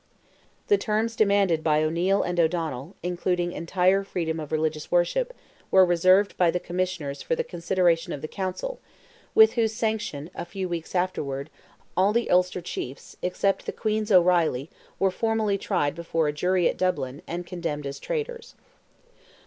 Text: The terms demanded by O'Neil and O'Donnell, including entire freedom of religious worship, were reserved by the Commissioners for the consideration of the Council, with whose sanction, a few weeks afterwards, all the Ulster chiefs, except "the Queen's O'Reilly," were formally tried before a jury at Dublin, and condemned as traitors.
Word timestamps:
The 0.67 0.79
terms 0.79 1.15
demanded 1.15 1.63
by 1.63 1.83
O'Neil 1.83 2.23
and 2.23 2.39
O'Donnell, 2.39 2.95
including 3.03 3.51
entire 3.51 4.03
freedom 4.03 4.39
of 4.39 4.51
religious 4.51 4.89
worship, 4.91 5.31
were 5.69 5.85
reserved 5.85 6.35
by 6.37 6.49
the 6.49 6.59
Commissioners 6.59 7.21
for 7.21 7.35
the 7.35 7.43
consideration 7.43 8.11
of 8.11 8.23
the 8.23 8.27
Council, 8.27 8.79
with 9.35 9.53
whose 9.53 9.75
sanction, 9.75 10.31
a 10.33 10.43
few 10.43 10.67
weeks 10.67 10.95
afterwards, 10.95 11.51
all 11.95 12.13
the 12.13 12.31
Ulster 12.31 12.61
chiefs, 12.61 13.15
except 13.21 13.67
"the 13.67 13.71
Queen's 13.71 14.11
O'Reilly," 14.11 14.71
were 14.97 15.11
formally 15.11 15.59
tried 15.59 15.93
before 15.93 16.27
a 16.27 16.33
jury 16.33 16.67
at 16.67 16.79
Dublin, 16.79 17.21
and 17.27 17.45
condemned 17.45 17.85
as 17.85 17.99
traitors. 17.99 18.55